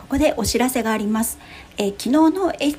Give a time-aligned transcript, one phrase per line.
[0.00, 1.38] ここでお知らせがあります、
[1.76, 2.72] えー、昨日のエ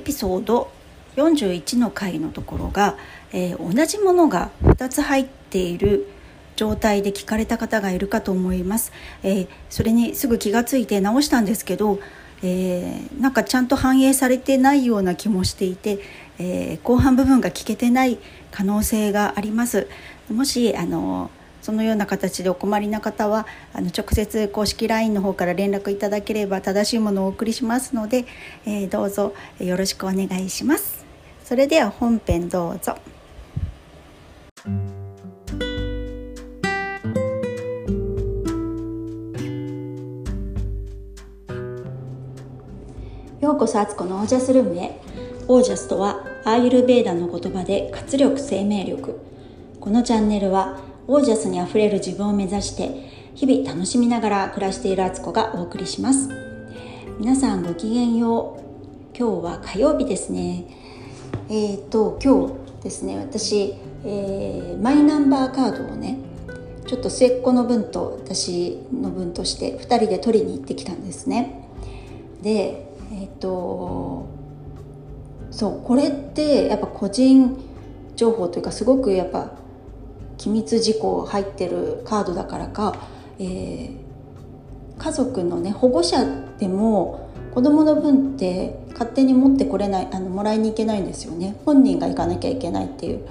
[0.00, 0.72] ピソード
[1.16, 2.96] 41の回のところが、
[3.32, 6.08] えー、同じものが2つ入っている
[6.56, 8.90] 状態で聞かれた方がいるかと思います、
[9.22, 12.00] えー、それにすぐ気がついて直したんですけど、
[12.42, 16.00] えー、なんかちゃんと反映されてないような気もしていて、
[16.38, 18.18] え後半部分が聞けてない
[18.50, 19.88] 可能性があります。
[20.30, 21.30] もしあの
[21.62, 28.26] そのような形でお困りな方はあの直接公式 LINE の方から連絡いただければ正しいものをお送りしますので、
[28.66, 31.06] えー、どうぞよろしくお願いします。
[31.44, 32.96] それでは本編どうぞ。
[43.40, 45.00] ようこそアツコのオージャスルームへ。
[45.48, 49.20] オージャスとはアーユルベーダの言葉で活力生命力。
[49.80, 50.78] このチャンネルは
[51.08, 56.28] オージャスにあふれる自分を目指して日々楽しみながら暮らしているあつこがお送りします。
[57.18, 59.16] 皆さんごきげんよう。
[59.16, 60.64] 今日は火曜日ですね。
[61.48, 63.18] えっ、ー、と今日ですね。
[63.18, 66.18] 私、えー、マイナンバーカードをね
[66.86, 71.68] ちょっと末っ子の分と私の分として2人で取りに行ってきたんですね。
[72.42, 74.28] でえっ、ー、と
[75.50, 77.56] そうこれってやっぱ個人
[78.14, 79.61] 情報というかすごくやっぱ
[80.38, 82.96] 機密事項入ってるカードだからか、
[83.38, 83.96] えー、
[84.98, 86.24] 家族のね保護者
[86.58, 93.26] でも子供の分って勝手に持ってこれないあのもらいに行けないんですよね本人が行かなきゃいけないっていう。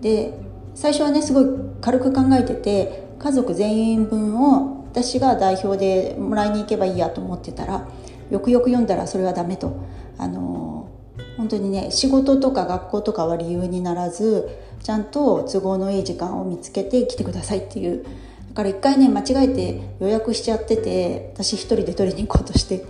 [0.00, 0.32] で
[0.74, 1.46] 最初はねすごい
[1.80, 7.86] 軽く考えてて家族全員分を私が代表でもらいに行けばいいやと思ってたら
[8.30, 9.76] よくよく読んだらそれはダメと。
[10.18, 10.88] あの
[11.36, 14.48] 本当にね仕事とか学校とかは理由にならず
[14.82, 18.04] ちゃんと都合のいい時間を見つけて来てくださいっていう。
[18.48, 22.84] だから一回ね間違えて予約しちゃってて私一人で取りに行こうとして。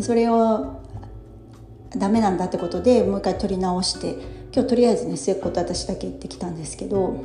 [0.00, 0.80] それを
[1.96, 4.16] ダメなんだってことでもう一回取り直して。
[4.52, 7.24] 今日とりあえずね末っ子と私だけ行ってきたんですけど。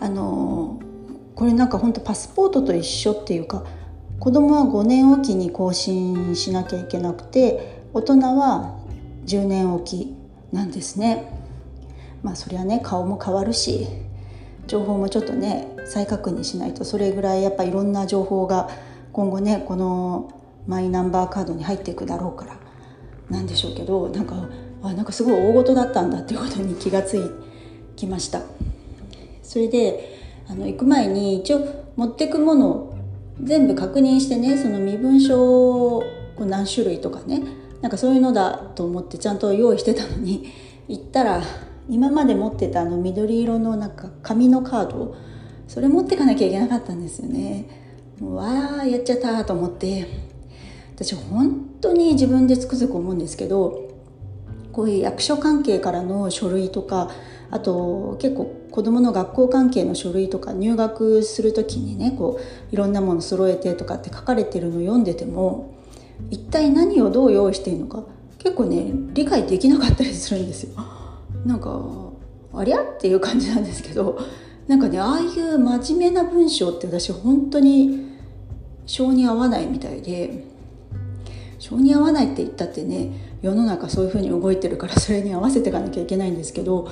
[0.00, 0.78] あの
[1.34, 3.64] これなんかほんとパスポートと一緒っていうか
[4.20, 8.78] 子供は5年おきに更新しなきゃいけなくて大人は
[9.26, 10.14] 10年おき
[10.52, 11.43] なんですね。
[12.24, 13.86] まあそりゃね顔も変わるし
[14.66, 18.70] 情報もちょっとね再確認しないとそれぐらいやっぱいろんな情報が
[19.12, 22.56] 今後ねこのマイナンバーカードに入っていくだろうから
[23.30, 24.48] なんでしょうけどなんか
[24.82, 27.46] あなんかすごい大事だったんだっていうことに気がつ
[27.94, 28.40] きました。
[29.42, 30.18] それで
[30.48, 31.60] あの行く前に一応
[31.96, 32.98] 持ってくもの
[33.42, 36.04] 全部確認してねその身分証を
[36.38, 37.42] 何種類とかね
[37.82, 40.50] なんかそういうのだと思ってちゃんと用意してたのに
[40.88, 41.42] 行ったら
[41.88, 45.16] 今まで持ってたあの緑色のなんか紙のカード
[45.68, 47.68] それ持ってかなきゃいけなかったんですよね
[48.20, 50.06] うわあやっちゃったと思って
[50.94, 53.90] 私本当に自分でつくづく思うんですけど
[54.72, 57.10] こういう役所関係からの書類とか
[57.50, 65.74] あと結構子どもの学校関係の書類とか入学する時にねこういろんなもの揃えてとかって書かれてるの読んでても
[66.30, 68.04] 一体何をどう用意していいのか
[68.38, 70.93] 結構ね理解できなかったりするんですよ。
[71.44, 71.80] なんか
[72.54, 74.18] ありゃっていう感じなんですけど
[74.66, 78.12] なんかねああいう真面目な文章って私本当に
[78.86, 80.44] 性に合わないみたいで
[81.58, 86.90] 性に合わないって言ったってね世の中そういうふうに動いてるからそれに合わせていかなきゃいけないんですけど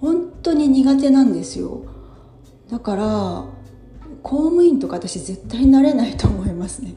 [0.00, 1.82] 本当に苦手なんですよ。
[2.70, 3.44] だから
[4.22, 6.94] 公務員とか私絶対なれないと思いますね。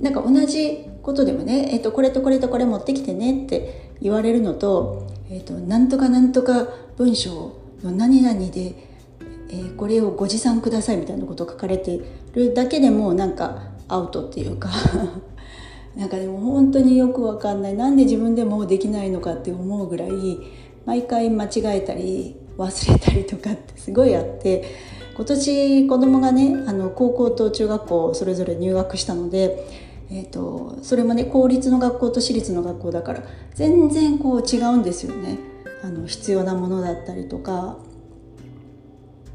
[0.00, 8.74] なんか同じことでもね、えっと、これとこれとこれ持ってきてねって言われるのとえーと、なんとかなんとか文章の何々で、
[9.48, 12.00] えー、これをご持参くださいみたいなことを書かれて
[12.34, 14.68] るだけでもなんかアウトっていうか
[15.96, 17.74] なんかでも本当によくわかんない。
[17.74, 20.10] なんで自分でもできないのかって思うぐらい
[20.84, 24.64] 毎回間違えたり忘れたりとかってすごいあって
[25.14, 29.81] 今年子供がねあの高校と中学校それぞれ入学したので
[30.14, 33.22] えーと、それもね公立の学校と私立の学校だから
[33.54, 35.38] 全然こう違うんですよね。
[35.82, 37.78] あの必要なものだったりとか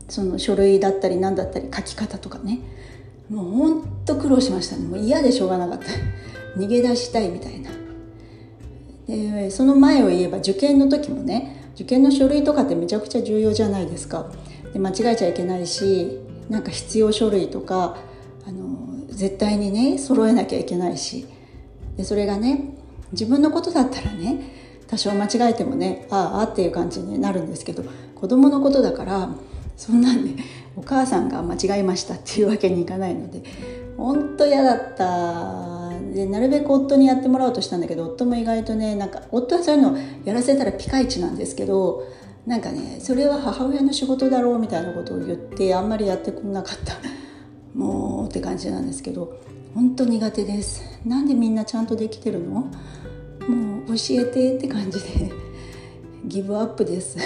[0.07, 2.59] その書類だったり何だったり書き方とかね。
[3.27, 4.87] もうほんと苦労しましたね。
[4.87, 5.85] もう嫌でしょうがなかった。
[6.61, 7.71] 逃げ出したいみたいな。
[9.07, 14.27] でその前を言えば受験の時もね受験の書類とかってめちゃくちゃ重要じゃないですか。
[14.73, 16.19] で間違えちゃいけないし
[16.49, 17.97] なんか必要書類とか
[18.47, 18.76] あの
[19.17, 21.27] 絶対にね揃えなきゃいけないし。
[21.97, 22.75] でそれがね
[23.11, 24.39] 自分のことだったらね
[24.87, 27.83] 多少間違えてもねああっていう感じになるんですけど
[28.15, 29.29] 子供のことだから
[29.75, 30.35] そんなんね
[30.75, 33.41] お母さんが間違えましたっていうわけにいかないので
[33.97, 35.87] 本当嫌だった。
[36.13, 42.07] でなるべく夫にやってもらおうとしたんだけど夫も意外とねなんか夫はそういうのやらせたらピカイチなんですけど
[42.45, 46.93] なんかねそれは母親の仕事だろうみたいなことを言ってあんまりやってくれなかった。
[47.77, 49.39] もうって感じなんですけど
[49.75, 50.83] 本当苦手です。
[51.05, 52.71] なんでみんなちゃんとできてるの？
[53.47, 55.31] もう教えてって感じで。
[56.25, 57.17] ギブアップです。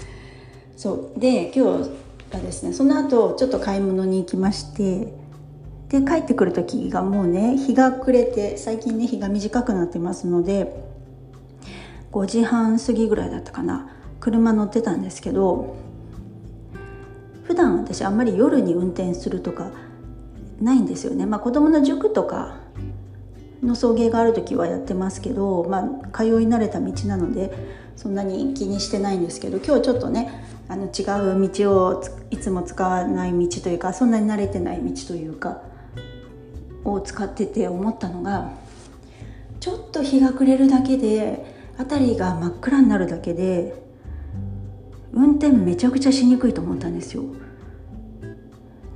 [0.76, 1.18] そう。
[1.18, 1.90] で今日
[2.30, 5.14] がですねその後ちょっと買い物に行きまして
[5.88, 10.84] で帰ってくる時がもうね日が暮れて最近ね日が短くなってますので
[12.12, 13.90] 5時半過ぎぐらいだったかな。
[14.20, 15.76] 車乗ってたんですけど
[17.48, 19.70] 普段私あんまり夜に運転するとか
[20.60, 21.24] ないんですよね。
[21.24, 22.56] まあ、子供の塾とか
[23.62, 27.50] の送迎がある時はやってますけど、まあ、通い慣れた道なので
[27.96, 31.02] そんなに気にしてないんですけど今日ちょっとねあの違
[31.36, 35.62] う道をいつも使わない道というかそんなに慣れてない道というか
[36.84, 38.50] を使ってて思ったのが
[39.58, 41.46] ちょっと日が暮れるだけで
[41.78, 43.87] 辺りが真っ暗になるだけで
[45.18, 47.24] 運転めちゃくちゃしにくいと思ったんですよ。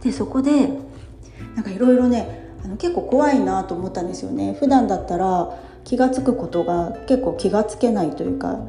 [0.02, 0.68] でそこで
[1.56, 4.56] なんかいろいろねあの結構怖いなと思ったんですよね。
[4.58, 8.60] 普段だったら気が付くことが結構気がつけないというか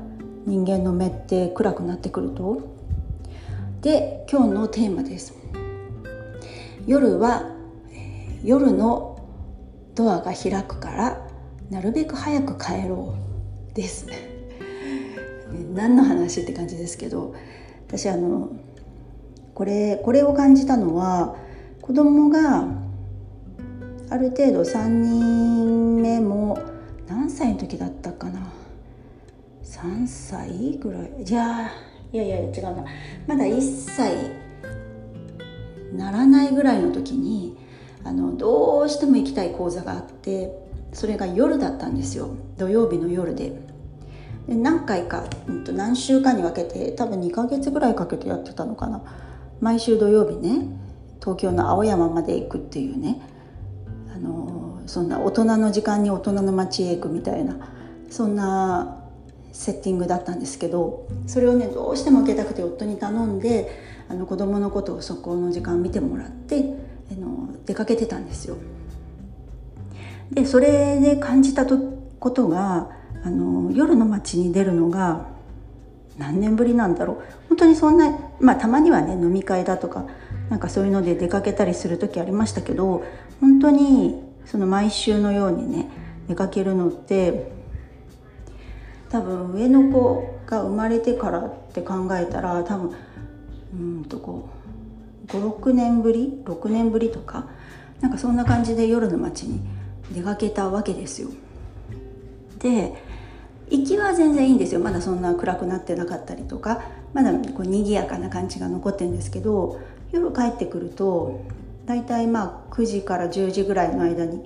[0.47, 2.61] 人間の目って暗くなってくると。
[3.81, 5.35] で今日のテーマです。
[6.87, 7.51] 夜は
[8.43, 9.19] 夜の
[9.93, 11.27] ドアが開くから
[11.69, 13.15] なるべく早く帰ろ
[13.71, 14.07] うです。
[15.73, 17.35] 何の話って感じですけど
[17.87, 18.51] 私あの
[19.53, 21.35] これこれを感じたのは
[21.81, 22.67] 子供が
[24.09, 26.59] ある程度3人目も
[27.07, 28.51] 何歳の時だったかな。
[29.63, 31.11] 3歳ぐらい。
[31.23, 31.71] じゃあ
[32.11, 32.85] いやいや違うな。
[33.27, 33.61] まだ1
[33.95, 34.15] 歳
[35.93, 37.57] ならないぐらいの時に
[38.03, 40.51] あのどうしても行きたい講座があって
[40.93, 42.29] それが夜だったんですよ。
[42.57, 43.72] 土曜日の夜で。
[44.47, 49.01] で何回か、うん、と何週間に分けて多分2ヶ月ぐらいかけてやってたのかな
[49.61, 50.67] 毎週土曜日ね
[51.21, 53.21] 東京の青山まで行くっていうね
[54.13, 57.55] あのそんな大人の時間に大人の街へ行くみたいな
[58.09, 58.99] そんな
[59.53, 63.71] セッティングだったんですけどそれをねどうしても受けたくて夫に頼んで
[64.09, 66.75] あの子供のことをそこの時間見てもらって
[67.11, 68.57] あの出かけてたんですよ。
[70.31, 72.89] でそれで感じたことが
[73.23, 75.27] あの夜の街に出るのが
[76.17, 77.17] 何年ぶりなんだろう
[77.49, 80.05] 本当にそんなまあたまにはね飲み会だとか
[80.49, 83.03] なんかそういうので出かけたりする時ありましたけど
[83.39, 85.89] 本当にその毎週のようにね
[86.27, 87.51] 出かけるのって
[89.09, 92.95] 多分上の子が生まれてからって考えたら多分
[93.73, 94.49] うんとこ
[95.27, 97.47] う56年ぶり6年ぶりとか
[98.01, 99.61] なんかそんな感じで夜の街に
[100.11, 101.29] 出かけたわけですよ。
[102.59, 102.93] で
[103.69, 104.79] 行きは全然いいんですよ。
[104.79, 106.83] まだそんな暗くなってなかったりとか。
[107.13, 109.79] まだこう賑やかな感じが残ってるんですけど
[110.11, 111.41] 夜帰ってくると
[111.85, 114.43] 大体まあ9時から10時ぐらいの間に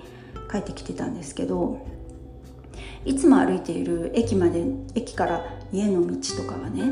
[0.50, 1.86] 帰ってきてたんですけど
[3.04, 6.82] いつも歩いている駅まで駅から家の道とかはね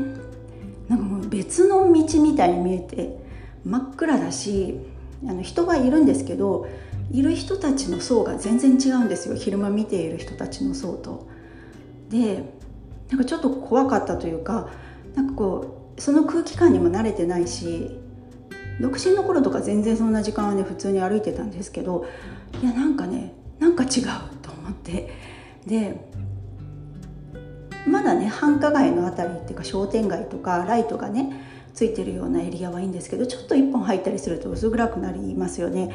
[0.87, 3.17] なんかもう別の道みたいに見えて
[3.65, 4.79] 真っ暗だし
[5.27, 6.67] あの人はいるんですけど
[7.11, 9.35] いる人たちの層が全然違うんですよ。
[9.35, 11.27] 昼間見ている人たちの層と。
[12.09, 12.43] で
[13.09, 14.69] なんかちょっと怖かったというか
[15.15, 17.99] なんかこうその空気感にも慣れてないし
[18.79, 22.05] 独身の頃とか全然そんな時間はね普通に歩いてたんですけど
[22.61, 23.89] いやなんかねなんか違う
[24.41, 25.09] と思って
[25.65, 26.05] で
[27.87, 31.41] まだね繁華街の辺りっていうか商店街とかライトがね
[31.73, 35.93] ついてるようなエリアはいいんですけどちょっと一本入ったりすると薄暗くなりますよね。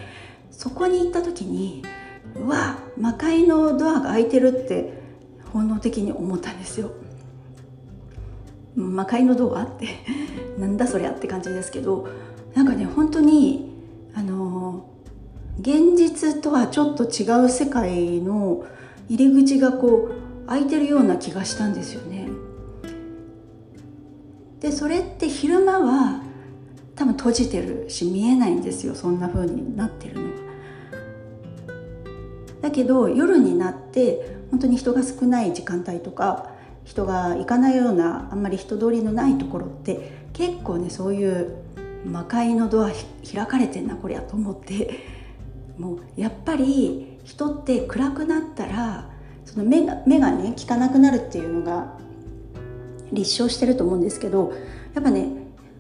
[0.51, 1.83] そこに行った時に
[2.37, 5.02] うわ魔界のドアが開いてるって
[5.53, 6.91] 本能的に思ったんですよ
[8.75, 9.89] 魔界のドアって
[10.59, 12.07] なんだそりゃって感じですけど
[12.55, 13.71] なんかね本当に
[14.15, 14.87] あの
[15.61, 18.65] 現実とはちょっと違う世界の
[19.09, 20.11] 入り口がこ
[20.47, 22.29] う開いてるような気がしたんですよね。
[24.61, 26.23] でそれって昼間は
[26.95, 30.29] 多分閉じてるし見えないんですよそんな風になってるのは。
[32.63, 36.51] だけど夜になって本当に人が少ない時間帯とか
[36.85, 41.57] 人が行かないようなあんまり人通りのないところって結構ねそういう
[42.05, 42.91] 魔界のドア
[43.33, 45.01] 開かれてんなこりゃと思って
[45.79, 49.09] もうやっぱり人って暗くなったら
[49.47, 51.95] その目が目がね効かなくなるっていうのが
[53.11, 54.53] 立証してると思うんですけど
[54.95, 55.29] やっぱね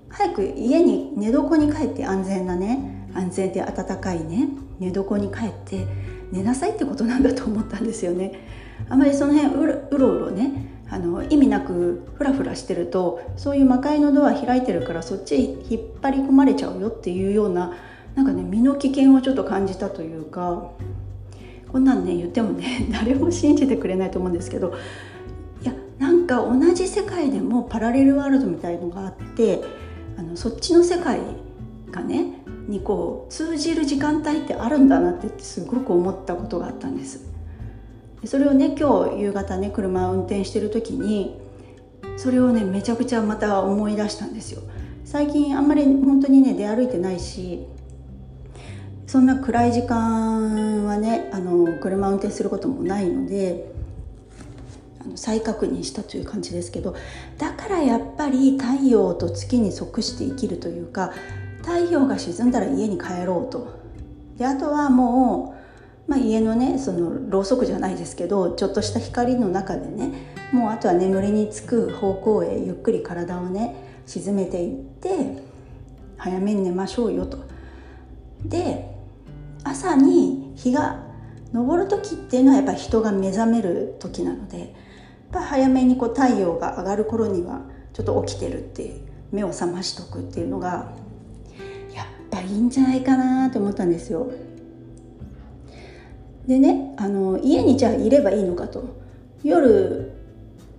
[0.08, 4.48] 早く家に寝床に帰って安全なね安全で暖かいね
[4.78, 5.86] 寝床に帰って
[6.30, 8.61] 寝なさいってことなんだと思ったんですよね。
[8.88, 15.36] あまりその辺うろうろうろねあの意味なくフラフラしてるとそういう魔界のドア開いてるからそっち
[15.70, 17.74] 引っ張り込まれちゃうよっていうような
[18.14, 20.70] なんかね身の危険をちょっと感じたというか
[21.72, 24.74] こんなんね言ってもね 誰も信じてくれないと思うんですけど
[25.62, 29.62] いやなんか同じ世界でもパラレルワールドみたいのがあって
[30.18, 31.20] あのそっちの世界
[31.90, 37.31] がねにこう通じる時間帯ってあるんだなってすごく思ったことがあったんです。
[38.24, 41.40] それをね今日夕方ね車を運転してる時に
[42.16, 44.62] それをねめちゃくちゃまた思い出したんですよ。
[45.04, 47.66] 最近あんまり本当にね出歩いてないし
[49.06, 53.70] そんな暗い時間はねあの車運転することもないので
[55.04, 56.94] あの再確認したという感じですけど
[57.36, 61.12] だからやっぱり太陽と月に即して生きるというか
[61.60, 63.82] 太陽が沈んだら家に帰ろうと。
[64.38, 65.51] であとはもう
[66.06, 73.74] まあ、家のねそのろうそくじゃないですけどちょっとした光の中でねもうあとは眠りにつく方向へゆっくり体をね
[74.06, 75.42] 沈めていって
[76.16, 77.38] 早めに寝ましょうよと。
[78.44, 78.90] で
[79.64, 81.04] 朝に日が
[81.52, 84.68] 昇る時っていうのはやっぱ人が目覚める時なのでやっ
[85.32, 90.92] ぱ早めにこう太陽が上がる頃にはちょっと起きてるって目を覚ましとくっていうのが
[91.94, 94.30] やっぱいいんじゃないかなと思ったんですよ。
[96.46, 99.00] でねあの家にじゃあいればいいのかと
[99.44, 100.12] 夜、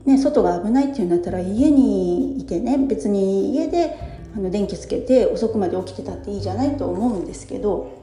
[0.06, 3.98] ね、外が危ないっていうんだったら家にいてね別に家で
[4.36, 8.02] あの電気つけて遅くまで起きてたっていいじゃないと思うんですけど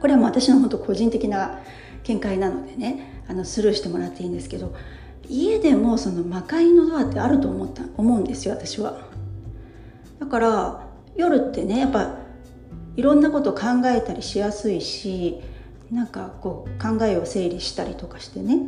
[0.00, 1.60] これはもう私の本当個人的な
[2.04, 4.74] 見解なのでねあのスルーしてもらっていいんですけど
[5.28, 8.98] 家でもその魔界のドアってあると思った思うんですよ私は。
[10.18, 12.16] だから夜ってねやっぱ
[12.96, 15.40] いろんなこと考えたりしやすいし
[15.90, 18.58] なんかこう考えを整理したりとかしてね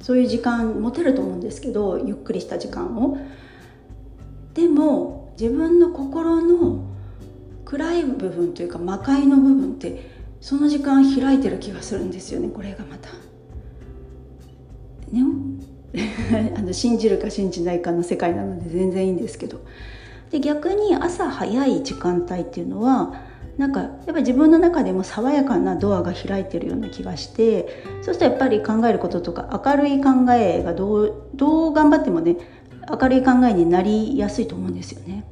[0.00, 3.18] そういう時間持てると思うんですけどゆっくりした時間を。
[4.54, 6.84] でも自分の心の
[7.64, 13.08] 暗い部分というか魔界の部分ってその時間開いてる気がするんですよねこれがまた。
[15.10, 15.22] ね？
[16.56, 19.60] あの信じるか信じないかの世界なので全然いいんですけど
[20.30, 23.14] で逆に朝早い時間帯っていうのは
[23.58, 32.36] なんかやっぱり自分の中でも爽やかなドアが開いてるような気がしてそうするとやっぱり考えることとか明るい考えがどうどう頑張ってもね
[32.90, 35.24] 明るい考えになりやすいと思うんですよね。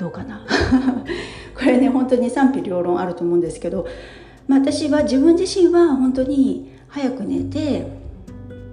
[0.00, 0.44] どうかな？
[1.54, 3.86] これね本当に賛否両論あると思うんですけど、
[4.48, 7.86] まあ、私は自分自身は本当に早く寝て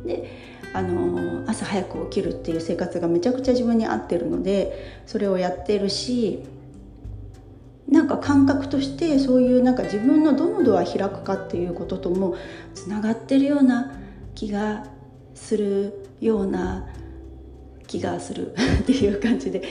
[0.05, 0.27] で
[0.73, 6.43] あの朝早く起きるっていう生活がめちゃくちゃ自分に合ってるのでそれをやってるし
[7.91, 12.35] なんか感覚としてそういうなんか自分のどのドア開くかっていうこととも
[12.75, 13.99] つながってるような
[14.35, 14.85] 気が
[15.33, 16.87] するような
[17.87, 19.63] 気がする っていう感じで。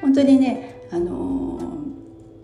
[0.00, 1.58] 本当にねあの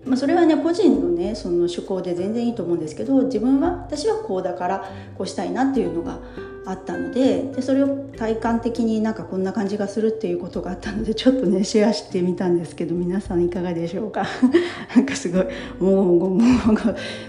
[0.05, 4.85] まあ、それはね個人のねその趣向で全然いいと思うんですけど自分は私はこうだから
[5.17, 6.21] こうしたいなっていうのが
[6.67, 14.27] あったのででそれを体感的になんかこんな感じがするっていうことがあったのでちょっとねシェアしてみたんですけど皆さんいかがでしょうか？
[14.95, 15.47] なんかすごい
[15.81, 16.41] もうもう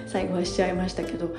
[0.07, 1.33] 最後はしちゃいましたけど。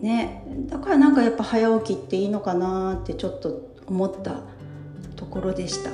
[0.00, 4.42] ねだからなんかやっぱ早起きっていいのかなってちょっと思った
[5.16, 5.90] ところでした。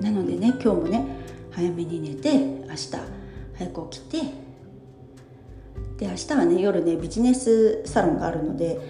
[0.00, 1.06] なのでね今日もね
[1.50, 2.90] 早めに寝て明日
[3.54, 4.26] 早く起きて
[5.98, 8.80] で明日はね夜ねビジネスサロンがあるので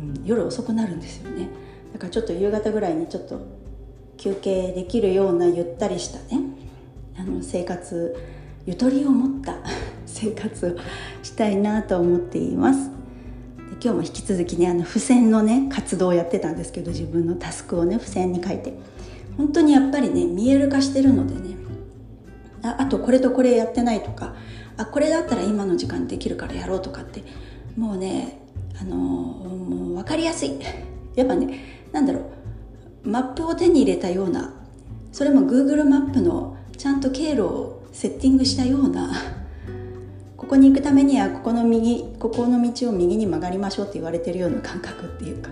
[0.00, 1.48] うん、夜遅くなるんですよね。
[1.92, 3.40] だからちょっと夕方ぐらいにちょっと
[4.16, 6.42] 休憩できるようなゆったりしたね
[7.18, 8.16] あの生活
[8.66, 9.56] ゆとりを持った
[10.06, 10.76] 生活を
[11.22, 12.88] したいなと思っています。
[12.88, 18.74] で今日も引き続きねあの付箋のね活動をやってたんですけど自分のタスクをね付箋に書いて。
[19.40, 21.56] 本当にやっぱりね見える化してるのでね
[22.62, 24.34] ああとこれとこれやってないとか
[24.76, 27.24] あこれだったら今の時間できるからやろうとかって
[27.76, 28.39] もうね
[28.80, 30.58] あのもう分かりやすい。
[31.14, 31.60] やっぱね
[31.92, 32.20] なんだろ
[33.04, 34.54] うマップを手に入れたような
[35.12, 39.12] それも Google マップのちゃんと経路をセッティングしたような
[40.36, 45.50] ここに行くためにはここの右ここの道を右に曲がりましょうって言われてるような感覚っていうか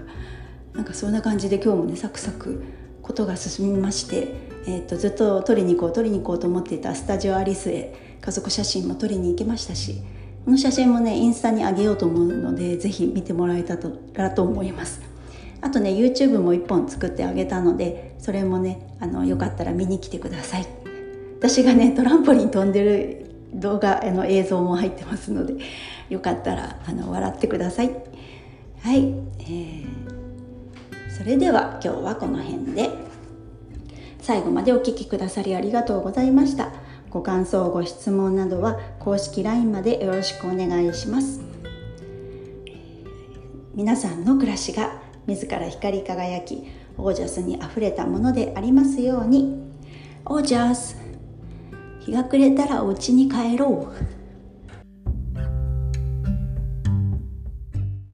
[0.74, 2.62] なんかそんな感じで今日もねサクサク
[3.02, 4.34] ことが進みまして、
[4.66, 9.96] えーと、とずっと撮りに行こう撮りに行こうと思っていたスタジオアリスへ家族写真も撮りに行きましたし
[10.48, 13.76] この写真もねインスタに上げようと思うのでぜひ見てもらえた
[14.14, 15.02] らと思います。
[15.60, 20.66] あとね YouTube も1本作ってあげたのでそれもねあのよかったら見に来てください。
[21.38, 25.56] 私がねトランポリン飛んでる動画の映像も入ってますので
[26.08, 27.90] よかったらあの笑ってください。
[28.80, 29.00] はい、
[29.40, 29.86] えー、
[31.14, 32.88] それでは今日はこの辺で。
[34.22, 36.87] 最後までお聴きくださりありがとうございました。
[37.10, 41.40] ご感想ご質問などは公式 LINE までよろしくお願いします。
[43.74, 46.64] 皆さんの暮らしが自ら光り輝き
[46.96, 49.56] オージャスにあふれたものでありますように。
[50.26, 50.96] オージャス
[52.00, 54.17] 日が暮れたらお家に帰ろう。